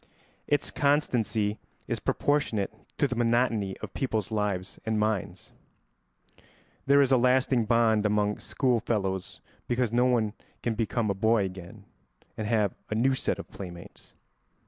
Its 0.47 0.71
constancy 0.71 1.59
is 1.87 1.99
proportionate 1.99 2.73
to 2.97 3.07
the 3.07 3.15
monotony 3.15 3.77
of 3.83 3.93
people's 3.93 4.31
lives 4.31 4.79
and 4.83 4.99
minds. 4.99 5.53
There 6.87 7.03
is 7.03 7.11
a 7.11 7.17
lasting 7.17 7.65
bond 7.65 8.03
among 8.07 8.39
schoolfellows 8.39 9.41
because 9.67 9.91
no 9.93 10.05
one 10.05 10.33
can 10.63 10.73
become 10.73 11.11
a 11.11 11.13
boy 11.13 11.45
again 11.45 11.85
and 12.35 12.47
have 12.47 12.73
a 12.89 12.95
new 12.95 13.13
set 13.13 13.37
of 13.37 13.47
playmates. 13.51 14.13